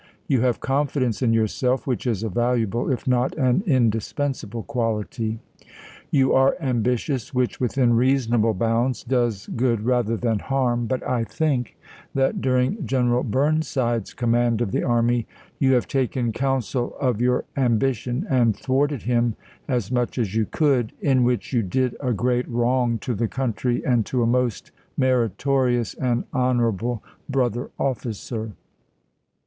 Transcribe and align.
You 0.27 0.41
have 0.41 0.59
confidence 0.59 1.21
in 1.21 1.31
yourself, 1.31 1.85
which 1.85 2.07
is 2.07 2.23
a 2.23 2.29
valuable, 2.29 2.91
if 2.91 3.07
not 3.07 3.37
an 3.37 3.61
indispensable, 3.67 4.63
quality. 4.63 5.37
You 6.09 6.33
are 6.33 6.57
ambitious, 6.59 7.35
which, 7.35 7.59
within 7.59 7.93
reasonable 7.93 8.55
bounds, 8.55 9.03
does 9.03 9.45
good 9.55 9.85
rather 9.85 10.17
than 10.17 10.39
harm; 10.39 10.87
but 10.87 11.07
I 11.07 11.23
think 11.23 11.77
that 12.15 12.41
during 12.41 12.83
General 12.83 13.21
Burn 13.21 13.61
side's 13.61 14.15
command 14.15 14.59
of 14.59 14.71
the 14.71 14.81
army, 14.81 15.27
you 15.59 15.73
have 15.73 15.87
taken 15.87 16.31
counsel 16.31 16.95
of 16.99 17.21
your 17.21 17.45
ambition, 17.55 18.25
and 18.27 18.57
thwarted 18.57 19.03
him 19.03 19.35
as 19.67 19.91
much 19.91 20.17
as 20.17 20.33
you 20.33 20.47
could, 20.47 20.93
in 20.99 21.23
which 21.23 21.53
you 21.53 21.61
did 21.61 21.95
a 21.99 22.11
great 22.11 22.49
wrong 22.49 22.97
to 23.01 23.13
the 23.13 23.27
country 23.27 23.85
and 23.85 24.03
to 24.07 24.23
a 24.23 24.25
most 24.25 24.71
meritori 24.99 25.79
ous 25.79 25.93
and 25.93 26.23
honorable 26.33 27.03
brother 27.29 27.69
officer. 27.77 28.53